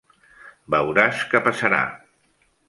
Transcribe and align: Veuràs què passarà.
Veuràs 0.75 1.21
què 1.35 1.43
passarà. 1.49 1.83